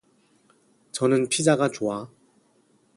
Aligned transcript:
저는 0.93 1.29
피자가 1.29 1.69
좋아. 1.69 2.09